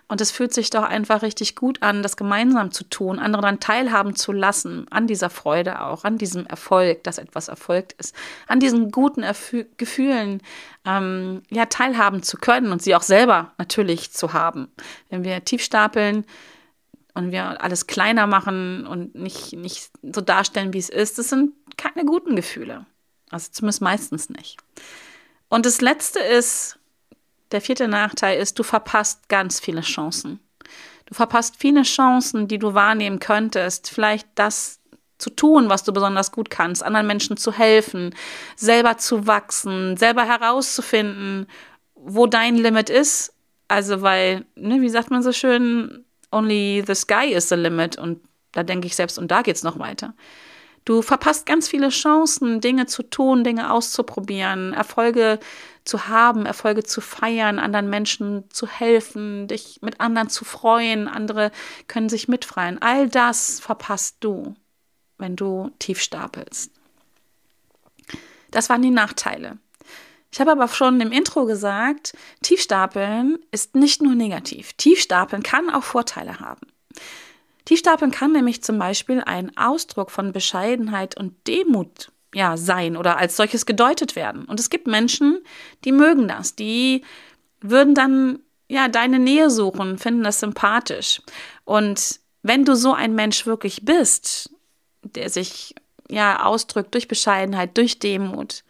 [0.08, 3.60] Und es fühlt sich doch einfach richtig gut an, das gemeinsam zu tun, andere dann
[3.60, 8.16] teilhaben zu lassen, an dieser Freude auch, an diesem Erfolg, dass etwas erfolgt ist,
[8.48, 10.44] an diesen guten Erfü Gefühlen,
[10.86, 14.68] ähm, ja, teilhaben zu können und sie auch selber natürlich zu haben.
[15.10, 16.26] Wenn wir tief stapeln,
[17.16, 21.54] und wir alles kleiner machen und nicht, nicht so darstellen, wie es ist, das sind
[21.78, 22.86] keine guten Gefühle.
[23.32, 24.58] Also zumindest meistens nicht.
[25.48, 26.78] Und das Letzte ist,
[27.56, 30.42] der vierte Nachteil ist, du verpasst ganz viele Chancen.
[31.06, 34.82] Du verpasst viele Chancen, die du wahrnehmen könntest, vielleicht das
[35.20, 38.14] zu tun, was du besonders gut kannst, anderen Menschen zu helfen,
[38.58, 41.48] selber zu wachsen, selber herauszufinden,
[41.96, 43.34] wo dein Limit ist.
[43.70, 47.98] Also, weil, ne, wie sagt man so schön, only the sky is the limit.
[47.98, 48.20] Und
[48.52, 50.14] da denke ich selbst, und da geht es noch weiter.
[50.84, 55.40] Du verpasst ganz viele Chancen, Dinge zu tun, Dinge auszuprobieren, Erfolge
[55.86, 61.52] zu haben, Erfolge zu feiern, anderen Menschen zu helfen, dich mit anderen zu freuen, andere
[61.88, 62.82] können sich mitfreien.
[62.82, 64.56] All das verpasst du,
[65.18, 66.72] wenn du tief stapelst.
[68.52, 69.58] Das waren die Nachteile.
[70.32, 74.74] Ich habe aber schon im Intro gesagt, Tiefstapeln ist nicht nur negativ.
[74.74, 76.68] Tiefstapeln kann auch Vorteile haben.
[77.64, 83.38] Tiefstapeln kann nämlich zum Beispiel ein Ausdruck von Bescheidenheit und Demut ja, sein oder als
[83.38, 84.44] solches gedeutet werden.
[84.44, 85.40] Und es gibt Menschen,
[85.86, 87.02] die mögen das, die
[87.62, 91.22] würden dann ja deine Nähe suchen, finden das sympathisch.
[91.64, 94.50] Und wenn du so ein Mensch wirklich bist,
[95.02, 95.76] der sich
[96.10, 98.66] ja ausdrückt durch Bescheidenheit, durch Demut,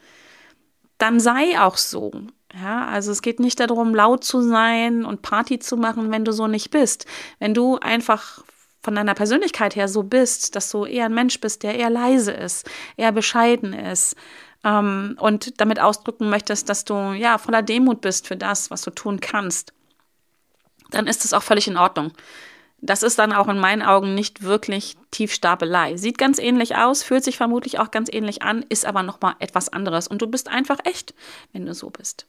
[1.00, 2.12] dann sei auch so.
[2.54, 6.34] Ja, also es geht nicht darum, laut zu sein und Party zu machen, wenn du
[6.34, 7.08] so nicht bist.
[7.40, 8.44] Wenn du einfach
[8.86, 12.32] von deiner Persönlichkeit her so bist, dass du eher ein Mensch bist, der eher leise
[12.32, 14.16] ist, eher bescheiden ist
[14.64, 18.92] ähm, und damit ausdrücken möchtest, dass du ja voller Demut bist für das, was du
[18.92, 19.74] tun kannst,
[20.92, 22.14] dann ist das auch völlig in Ordnung.
[22.80, 25.98] Das ist dann auch in meinen Augen nicht wirklich Tiefstapelei.
[25.98, 29.70] Sieht ganz ähnlich aus, fühlt sich vermutlich auch ganz ähnlich an, ist aber nochmal etwas
[29.70, 30.08] anderes.
[30.08, 31.16] Und du bist einfach echt,
[31.52, 32.28] wenn du so bist.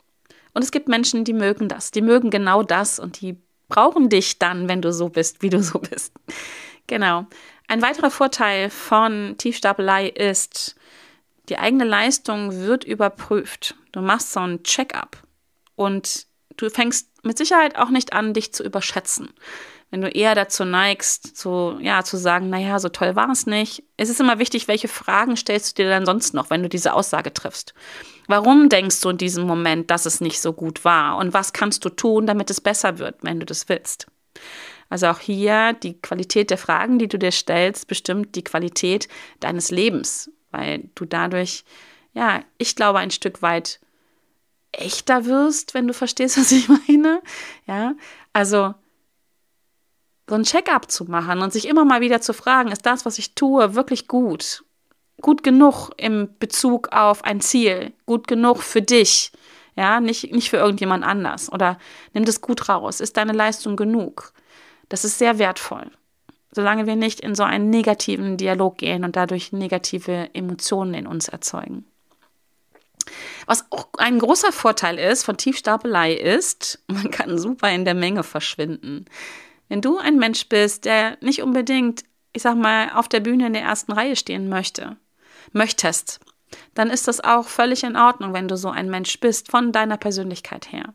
[0.54, 1.90] Und es gibt Menschen, die mögen das.
[1.90, 3.36] Die mögen genau das und die
[3.68, 6.12] brauchen dich dann, wenn du so bist, wie du so bist.
[6.86, 7.26] Genau.
[7.68, 10.76] Ein weiterer Vorteil von Tiefstapelei ist,
[11.48, 13.74] die eigene Leistung wird überprüft.
[13.92, 15.22] Du machst so ein Check-up
[15.74, 16.26] und
[16.56, 19.30] du fängst mit Sicherheit auch nicht an, dich zu überschätzen.
[19.90, 23.84] Wenn du eher dazu neigst, so, ja, zu sagen, naja, so toll war es nicht.
[23.96, 26.92] Es ist immer wichtig, welche Fragen stellst du dir dann sonst noch, wenn du diese
[26.92, 27.72] Aussage triffst.
[28.26, 31.16] Warum denkst du in diesem Moment, dass es nicht so gut war?
[31.16, 34.06] Und was kannst du tun, damit es besser wird, wenn du das willst?
[34.88, 39.08] Also auch hier die Qualität der Fragen, die du dir stellst, bestimmt die Qualität
[39.40, 41.64] deines Lebens, weil du dadurch
[42.16, 43.78] ja, ich glaube, ein Stück weit
[44.72, 47.22] echter wirst, wenn du verstehst, was ich meine.
[47.66, 47.94] Ja,
[48.32, 48.74] also
[50.28, 53.18] so ein Check-up zu machen und sich immer mal wieder zu fragen, ist das, was
[53.18, 54.64] ich tue, wirklich gut?
[55.22, 59.32] Gut genug im Bezug auf ein Ziel, gut genug für dich,
[59.76, 61.50] ja, nicht, nicht für irgendjemand anders.
[61.52, 61.78] Oder
[62.12, 64.32] nimm das gut raus, ist deine Leistung genug?
[64.88, 65.90] Das ist sehr wertvoll.
[66.52, 71.28] Solange wir nicht in so einen negativen Dialog gehen und dadurch negative Emotionen in uns
[71.28, 71.84] erzeugen.
[73.46, 78.22] Was auch ein großer Vorteil ist von Tiefstapelei ist, man kann super in der Menge
[78.22, 79.04] verschwinden.
[79.68, 83.52] Wenn du ein Mensch bist, der nicht unbedingt, ich sag mal, auf der Bühne in
[83.52, 84.96] der ersten Reihe stehen möchte,
[85.52, 86.20] möchtest,
[86.74, 89.96] dann ist das auch völlig in Ordnung, wenn du so ein Mensch bist, von deiner
[89.96, 90.94] Persönlichkeit her.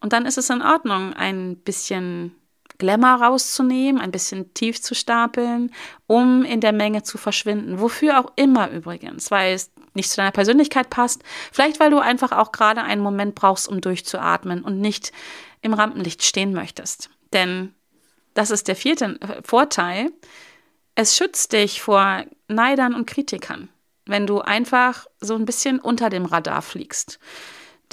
[0.00, 2.34] Und dann ist es in Ordnung, ein bisschen
[2.78, 5.72] Glamour rauszunehmen, ein bisschen tief zu stapeln,
[6.06, 7.80] um in der Menge zu verschwinden.
[7.80, 11.22] Wofür auch immer übrigens, weil es nicht zu deiner Persönlichkeit passt.
[11.52, 15.12] Vielleicht, weil du einfach auch gerade einen Moment brauchst, um durchzuatmen und nicht
[15.62, 17.10] im Rampenlicht stehen möchtest.
[17.32, 17.74] Denn
[18.36, 20.12] das ist der vierte Vorteil.
[20.94, 23.68] Es schützt dich vor Neidern und Kritikern,
[24.04, 27.18] wenn du einfach so ein bisschen unter dem Radar fliegst.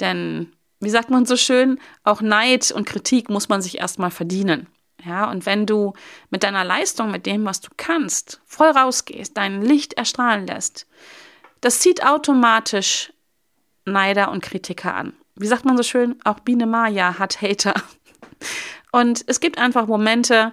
[0.00, 4.68] Denn, wie sagt man so schön, auch Neid und Kritik muss man sich erstmal verdienen.
[5.04, 5.92] Ja, und wenn du
[6.30, 10.86] mit deiner Leistung, mit dem, was du kannst, voll rausgehst, dein Licht erstrahlen lässt,
[11.60, 13.12] das zieht automatisch
[13.84, 15.14] Neider und Kritiker an.
[15.36, 17.74] Wie sagt man so schön, auch Biene Maya hat Hater.
[18.94, 20.52] Und es gibt einfach Momente,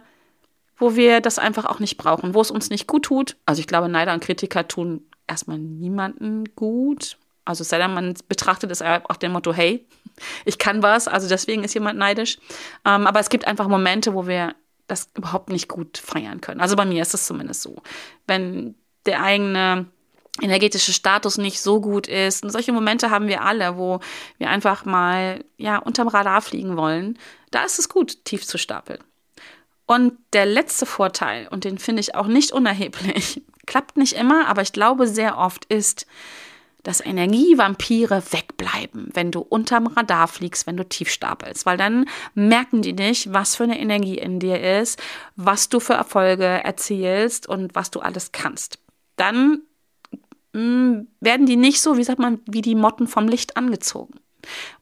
[0.76, 3.38] wo wir das einfach auch nicht brauchen, wo es uns nicht gut tut.
[3.46, 7.20] Also ich glaube, Neider und Kritiker tun erstmal niemanden gut.
[7.46, 9.86] Also sei denn, man betrachtet es auch dem Motto, hey,
[10.44, 12.40] ich kann was, also deswegen ist jemand neidisch.
[12.84, 14.56] Ähm, aber es gibt einfach Momente, wo wir
[14.88, 16.62] das überhaupt nicht gut feiern können.
[16.62, 17.84] Also bei mir ist es zumindest so.
[18.26, 18.74] Wenn
[19.06, 19.86] der eigene
[20.40, 22.44] energetische Status nicht so gut ist.
[22.44, 24.00] Und solche Momente haben wir alle, wo
[24.38, 27.18] wir einfach mal ja unterm Radar fliegen wollen.
[27.50, 29.00] Da ist es gut, tief zu stapeln.
[29.86, 34.62] Und der letzte Vorteil, und den finde ich auch nicht unerheblich, klappt nicht immer, aber
[34.62, 36.06] ich glaube sehr oft ist,
[36.84, 42.82] dass Energievampire wegbleiben, wenn du unterm Radar fliegst, wenn du tief stapelst, weil dann merken
[42.82, 45.00] die nicht, was für eine Energie in dir ist,
[45.36, 48.80] was du für Erfolge erzielst und was du alles kannst.
[49.16, 49.62] Dann
[50.54, 54.20] mh, werden die nicht so, wie sagt man, wie die Motten vom Licht angezogen.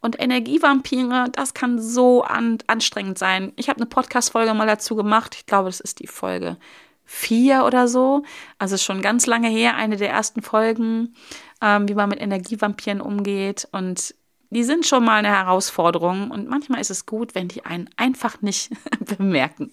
[0.02, 3.52] Und Energievampire, das kann so an, anstrengend sein.
[3.56, 5.36] Ich habe eine Podcast-Folge mal dazu gemacht.
[5.36, 6.58] Ich glaube, das ist die Folge
[7.06, 8.24] 4 oder so.
[8.58, 11.16] Also schon ganz lange her, eine der ersten Folgen,
[11.62, 13.68] ähm, wie man mit Energievampiren umgeht.
[13.72, 14.16] Und
[14.52, 16.32] die sind schon mal eine Herausforderung.
[16.32, 18.72] Und manchmal ist es gut, wenn die einen einfach nicht
[19.18, 19.72] bemerken.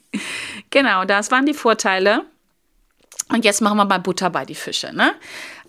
[0.70, 2.24] Genau, das waren die Vorteile.
[3.28, 4.94] Und jetzt machen wir mal Butter bei die Fische.
[4.94, 5.12] Ne?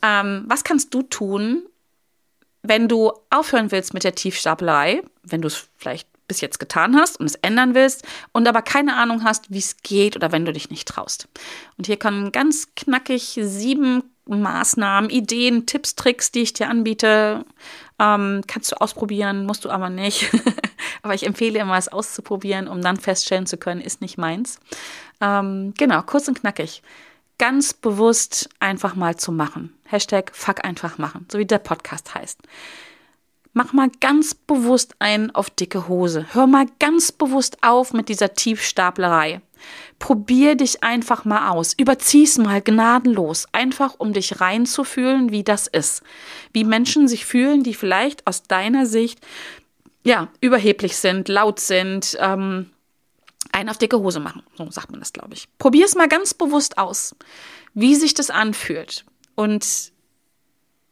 [0.02, 1.64] Ähm, was kannst du tun,
[2.64, 7.20] wenn du aufhören willst mit der Tiefstapelei, wenn du es vielleicht bis jetzt getan hast
[7.20, 10.52] und es ändern willst und aber keine Ahnung hast, wie es geht oder wenn du
[10.52, 11.30] dich nicht traust.
[11.78, 17.46] Und hier kommen ganz knackig sieben Maßnahmen, Ideen, Tipps, Tricks, die ich dir anbiete.
[17.98, 20.30] Ähm, kannst du ausprobieren, musst du aber nicht.
[21.02, 24.60] aber ich empfehle immer, es auszuprobieren, um dann feststellen zu können, ist nicht meins.
[25.22, 26.82] Ähm, genau, kurz und knackig
[27.38, 29.74] ganz bewusst einfach mal zu machen.
[29.86, 32.40] Hashtag Fuck einfach machen, so wie der Podcast heißt.
[33.54, 36.28] Mach mal ganz bewusst einen auf dicke Hose.
[36.34, 39.42] Hör mal ganz bewusst auf mit dieser Tiefstaplerei.
[39.98, 41.74] Probier dich einfach mal aus.
[41.74, 43.48] Überzieh's mal gnadenlos.
[43.54, 46.04] Einfach um dich reinzufühlen, wie das ist.
[46.54, 49.26] Wie Menschen sich fühlen, die vielleicht aus deiner Sicht
[50.04, 52.70] ja, überheblich sind, laut sind, ähm,
[53.52, 54.44] einen auf dicke Hose machen.
[54.56, 55.48] So sagt man das, glaube ich.
[55.58, 57.16] Probier es mal ganz bewusst aus,
[57.74, 59.06] wie sich das anfühlt.
[59.36, 59.92] Und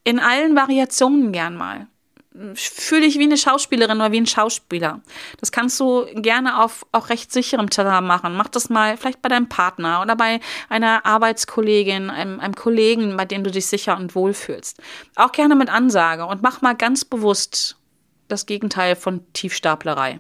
[0.04, 1.88] in allen Variationen gern mal.
[2.56, 5.02] Fühl dich wie eine Schauspielerin oder wie ein Schauspieler.
[5.40, 8.36] Das kannst du gerne auf auch recht sicherem Terrain machen.
[8.36, 13.24] Mach das mal vielleicht bei deinem Partner oder bei einer Arbeitskollegin, einem, einem Kollegen, bei
[13.24, 14.82] dem du dich sicher und wohl fühlst.
[15.16, 17.78] Auch gerne mit Ansage und mach mal ganz bewusst
[18.28, 20.20] das Gegenteil von Tiefstaplerei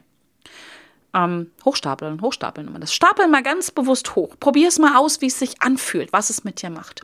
[1.15, 2.93] ähm, hochstapeln, hochstapeln immer das.
[2.93, 4.35] Stapeln mal ganz bewusst hoch.
[4.39, 7.01] Probier es mal aus, wie es sich anfühlt, was es mit dir macht.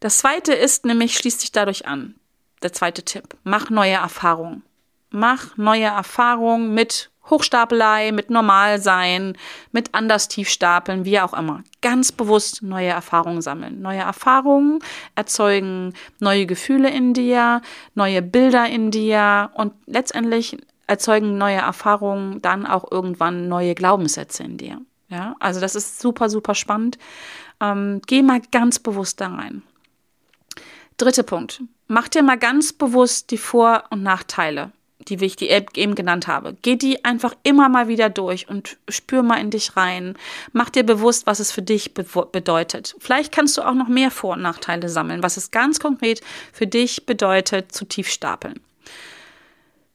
[0.00, 2.16] Das zweite ist nämlich, schließt sich dadurch an.
[2.62, 3.36] Der zweite Tipp.
[3.44, 4.62] Mach neue Erfahrungen.
[5.10, 9.36] Mach neue Erfahrungen mit Hochstapelei, mit Normalsein,
[9.70, 11.62] mit anders tiefstapeln, wie auch immer.
[11.80, 13.80] Ganz bewusst neue Erfahrungen sammeln.
[13.80, 14.80] Neue Erfahrungen
[15.14, 17.62] erzeugen neue Gefühle in dir,
[17.94, 20.56] neue Bilder in dir und letztendlich
[20.92, 24.80] erzeugen neue Erfahrungen dann auch irgendwann neue Glaubenssätze in dir.
[25.08, 26.98] Ja, also das ist super, super spannend.
[27.60, 29.62] Ähm, geh mal ganz bewusst da rein.
[30.96, 31.62] Dritter Punkt.
[31.88, 34.72] mach dir mal ganz bewusst die Vor- und Nachteile
[35.08, 36.56] die ich die eben genannt habe.
[36.62, 40.14] Geh die einfach immer mal wieder durch und spür mal in dich rein.
[40.52, 42.94] Mach dir bewusst, was es für dich be bedeutet.
[42.98, 46.20] Vielleicht kannst du auch noch mehr Vor- und Nachteile sammeln, was es ganz konkret
[46.52, 48.60] für dich bedeutet, zu tief stapeln.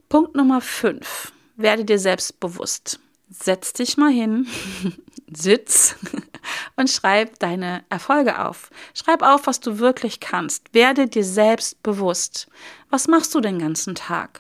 [0.10, 1.34] Punkt Nummer 5.
[1.58, 2.98] Werde dir selbst bewusst.
[3.30, 4.48] Setz dich mal hin,
[5.34, 5.98] sitz
[6.78, 8.70] und schreib deine Erfolge auf.
[8.94, 10.74] Schreib auf, was du wirklich kannst.
[10.74, 12.48] Werde dir selbst bewusst.
[12.90, 14.40] Was machst du den ganzen Tag?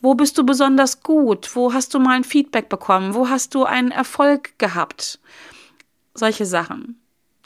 [0.00, 1.56] Wo bist du besonders gut?
[1.56, 3.14] Wo hast du mal ein Feedback bekommen?
[3.14, 5.18] Wo hast du einen Erfolg gehabt?
[6.14, 7.01] Solche Sachen.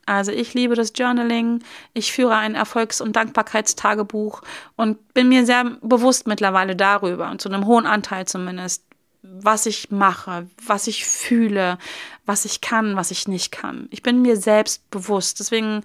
[0.06, 1.62] Also ich liebe das Journaling.
[1.92, 4.40] Ich führe ein Erfolgs- und Dankbarkeitstagebuch
[4.76, 8.84] und bin mir sehr bewusst mittlerweile darüber und zu einem hohen Anteil zumindest,
[9.22, 11.78] was ich mache, was ich fühle,
[12.24, 13.88] was ich kann, was ich nicht kann.
[13.90, 15.40] Ich bin mir selbst bewusst.
[15.40, 15.82] Deswegen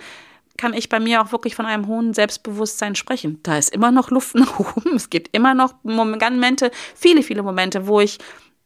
[0.58, 3.40] kann ich bei mir auch wirklich von einem hohen Selbstbewusstsein sprechen.
[3.42, 4.96] Da ist immer noch Luft nach oben.
[4.96, 8.20] Es gibt immer noch Momente, viele, viele Momente, wo ich,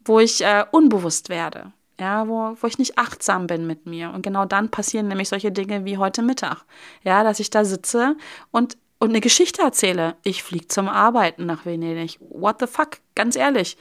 [0.04, 1.72] wo ich äh, unbewusst werde.
[2.00, 4.12] Ja, wo, wo ich nicht achtsam bin mit mir.
[4.12, 6.66] Und genau dann passieren nämlich solche Dinge wie heute Mittag.
[7.04, 8.18] Ja, dass ich da sitze
[8.52, 10.16] und, und eine Geschichte erzähle.
[10.24, 12.18] Ich fliege zum Arbeiten nach Venedig.
[12.20, 12.98] What the fuck?
[13.16, 13.78] Ganz ehrlich.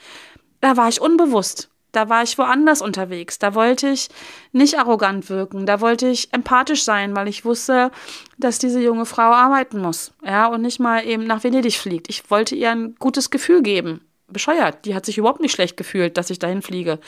[0.60, 1.70] Da war ich unbewusst.
[1.94, 3.38] Da war ich woanders unterwegs.
[3.38, 4.08] Da wollte ich
[4.52, 5.64] nicht arrogant wirken.
[5.64, 7.92] Da wollte ich empathisch sein, weil ich wusste,
[8.36, 10.12] dass diese junge Frau arbeiten muss.
[10.24, 12.08] Ja, und nicht mal eben nach Venedig fliegt.
[12.08, 14.00] Ich wollte ihr ein gutes Gefühl geben.
[14.34, 14.84] Bescheuert.
[14.84, 16.98] Die hat sich überhaupt nicht schlecht gefühlt, dass ich dahin fliege.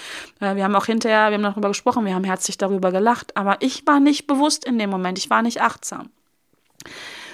[0.40, 3.36] Äh, wir haben auch hinterher, wir haben darüber gesprochen, wir haben herzlich darüber gelacht.
[3.36, 5.18] Aber ich war nicht bewusst in dem Moment.
[5.18, 6.08] Ich war nicht achtsam.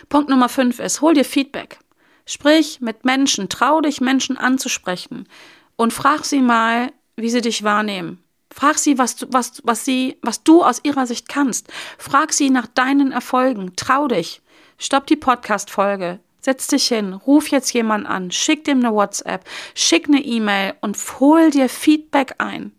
[0.09, 1.79] Punkt Nummer fünf ist, hol dir Feedback.
[2.27, 5.29] Sprich mit Menschen, trau dich, Menschen anzusprechen
[5.77, 8.23] und frag sie mal, wie sie dich wahrnehmen.
[8.53, 11.69] Frag sie, was du, was, was sie, was du aus ihrer Sicht kannst.
[11.99, 13.73] Frag sie nach deinen Erfolgen.
[13.77, 14.43] Trau dich.
[14.79, 16.21] Stopp die Podcast-Folge.
[16.45, 20.99] Setz dich hin, ruf jetzt jemanden an, schick dem eine WhatsApp, schick eine E-Mail und
[21.21, 22.73] hol dir Feedback ein.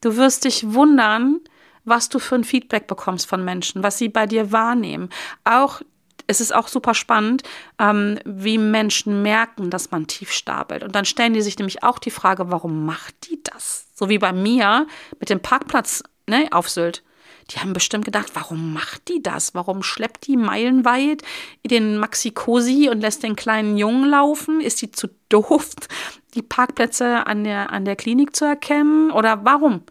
[0.00, 1.40] Du wirst dich wundern,
[1.84, 5.08] was du für ein Feedback bekommst von Menschen, was sie bei dir wahrnehmen.
[5.44, 5.82] Auch
[6.26, 7.42] es ist auch super spannend,
[7.78, 10.82] ähm, wie Menschen merken, dass man tief stapelt.
[10.84, 13.86] Und dann stellen die sich nämlich auch die Frage, warum macht die das?
[13.94, 14.86] So wie bei mir
[15.18, 17.02] mit dem Parkplatz ne, auf Sylt.
[17.50, 19.54] Die haben bestimmt gedacht, warum macht die das?
[19.54, 21.22] Warum schleppt die meilenweit
[21.64, 24.60] den Maxi Cosi und lässt den kleinen Jungen laufen?
[24.60, 25.70] Ist die zu doof,
[26.34, 29.10] die Parkplätze an der, an der Klinik zu erkennen?
[29.10, 29.82] Oder warum?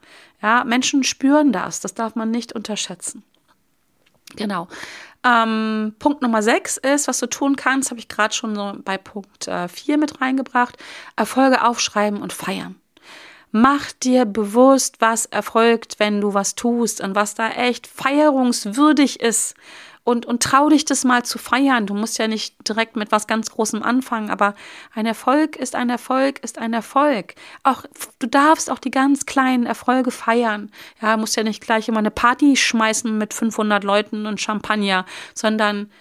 [0.41, 1.81] Ja, Menschen spüren das.
[1.81, 3.23] Das darf man nicht unterschätzen.
[4.35, 4.67] Genau.
[5.25, 8.97] Ähm, Punkt Nummer 6 ist, was du tun kannst, habe ich gerade schon so bei
[8.97, 10.77] Punkt 4 äh, mit reingebracht.
[11.17, 12.75] Erfolge aufschreiben und feiern.
[13.51, 19.55] Mach dir bewusst, was erfolgt, wenn du was tust und was da echt feierungswürdig ist
[20.03, 21.85] und, und trau dich das mal zu feiern.
[21.85, 24.55] Du musst ja nicht direkt mit was ganz Großem anfangen, aber
[24.93, 27.35] ein Erfolg ist ein Erfolg, ist ein Erfolg.
[27.63, 27.83] Auch
[28.19, 30.71] du darfst auch die ganz kleinen Erfolge feiern.
[31.01, 35.91] Ja, musst ja nicht gleich immer eine Party schmeißen mit 500 Leuten und Champagner, sondern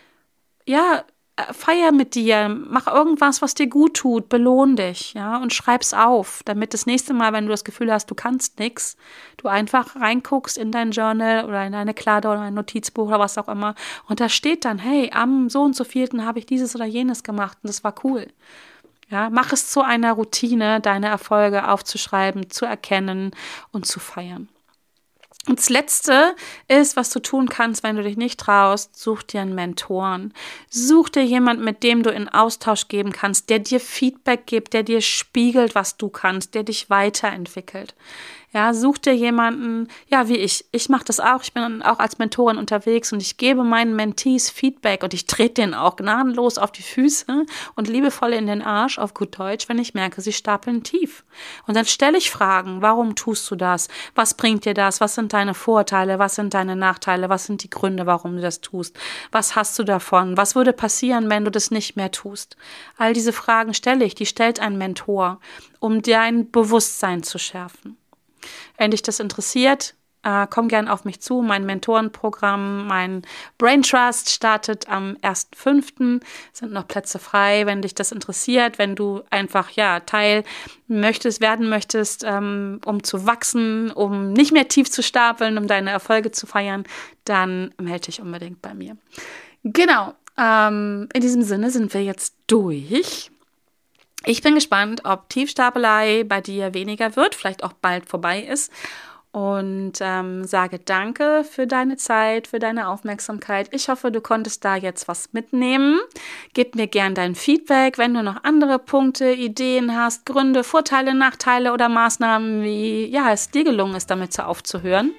[0.67, 1.05] ja,
[1.53, 6.43] feier mit dir, mach irgendwas, was dir gut tut, belohn dich, ja, und schreib's auf,
[6.45, 8.97] damit das nächste Mal, wenn du das Gefühl hast, du kannst nichts,
[9.37, 13.39] du einfach reinguckst in dein Journal oder in deine Kladde oder ein Notizbuch oder was
[13.39, 13.75] auch immer
[14.09, 17.23] und da steht dann, hey, am so und so vierten habe ich dieses oder jenes
[17.23, 18.27] gemacht und das war cool.
[19.11, 23.31] Ja, mach es zu einer Routine, deine Erfolge aufzuschreiben, zu erkennen
[23.73, 24.49] und zu feiern.
[25.49, 26.37] Und das Letzte
[26.69, 30.35] ist, was du tun kannst, wenn du dich nicht traust, such dir einen Mentoren.
[30.69, 34.83] Such dir jemanden, mit dem du in Austausch geben kannst, der dir Feedback gibt, der
[34.83, 37.95] dir spiegelt, was du kannst, der dich weiterentwickelt.
[38.51, 40.65] Ja, such dir jemanden, ja, wie ich.
[40.73, 41.43] Ich mache das auch.
[41.43, 45.61] Ich bin auch als Mentorin unterwegs und ich gebe meinen Mentees Feedback und ich trete
[45.61, 49.79] denen auch gnadenlos auf die Füße und liebevoll in den Arsch, auf gut Deutsch, wenn
[49.79, 51.25] ich merke, sie stapeln tief.
[51.67, 53.89] Und dann stelle ich Fragen, warum tust du das?
[54.15, 55.03] Was bringt dir das?
[55.03, 56.19] Was sind deine Vorteile?
[56.19, 57.29] Was sind deine Nachteile?
[57.29, 58.99] Was sind die Gründe, warum du das tust?
[59.31, 60.39] Was hast du davon?
[60.39, 62.57] Was würde passieren, wenn du das nicht mehr tust?
[62.97, 65.39] All diese Fragen stelle ich, die stellt ein Mentor,
[65.81, 67.99] um dein Bewusstsein zu schärfen.
[68.77, 71.43] Wenn dich das interessiert, äh, komm gern auf mich zu.
[71.43, 73.23] Mein Mentorenprogramm, mein
[73.57, 76.21] Brain Trust startet am 1.5.
[76.53, 80.45] Sind noch Plätze frei, wenn dich das interessiert, wenn du einfach ja Teil
[80.89, 85.91] möchtest, werden möchtest, ähm, um zu wachsen, um nicht mehr tief zu stapeln, um deine
[85.91, 86.85] Erfolge zu feiern,
[87.25, 88.97] dann melde dich unbedingt bei mir.
[89.63, 90.15] Genau.
[90.37, 93.31] Ähm, in diesem Sinne sind wir jetzt durch.
[94.25, 98.73] Ich bin gespannt, ob Tiefstapelei bei dir weniger wird, vielleicht auch bald vorbei ist.
[99.31, 103.69] und ähm, sage danke für deine Zeit, für deine Aufmerksamkeit.
[103.73, 106.01] Ich hoffe, du konntest da jetzt was mitnehmen.
[106.55, 111.73] Gib mir gern dein Feedback, wenn du noch andere Punkte, Ideen hast, Gründe, Vorteile, Nachteile
[111.73, 115.13] oder Maßnahmen, wie ja, es dir gelungen ist, damit so aufzuhören.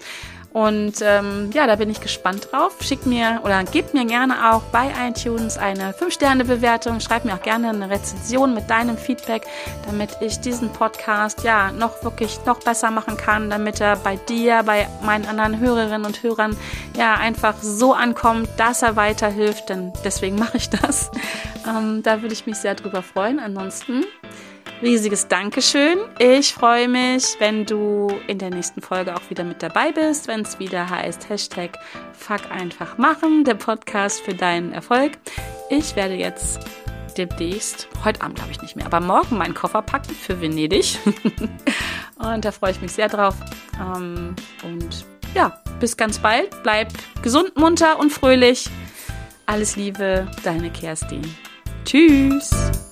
[0.51, 2.77] Und ähm, ja, da bin ich gespannt drauf.
[2.81, 6.99] Schick mir oder gib mir gerne auch bei iTunes eine 5-Sterne-Bewertung.
[6.99, 9.45] Schreib mir auch gerne eine Rezension mit deinem Feedback,
[9.85, 14.63] damit ich diesen Podcast ja noch wirklich noch besser machen kann, damit er bei dir,
[14.63, 16.57] bei meinen anderen Hörerinnen und Hörern
[16.97, 19.69] ja einfach so ankommt, dass er weiterhilft.
[19.69, 21.11] Denn deswegen mache ich das.
[21.67, 23.39] Ähm, da würde ich mich sehr drüber freuen.
[23.39, 24.03] Ansonsten
[24.81, 25.97] riesiges Dankeschön.
[26.19, 30.41] Ich freue mich, wenn du in der nächsten Folge auch wieder mit dabei bist, wenn
[30.41, 31.77] es wieder heißt Hashtag
[32.13, 35.13] Fuck einfach machen, der Podcast für deinen Erfolg.
[35.69, 36.59] Ich werde jetzt
[37.17, 40.97] demnächst, heute Abend glaube ich nicht mehr, aber morgen meinen Koffer packen für Venedig.
[42.15, 43.35] und da freue ich mich sehr drauf.
[43.79, 45.05] Ähm, und
[45.35, 46.63] ja, bis ganz bald.
[46.63, 46.89] Bleib
[47.21, 48.69] gesund, munter und fröhlich.
[49.45, 51.21] Alles Liebe, deine Kerstin.
[51.85, 52.88] Tschüss.